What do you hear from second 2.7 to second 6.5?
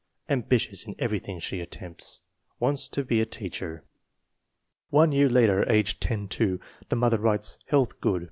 to be a teacher. One year later, age 10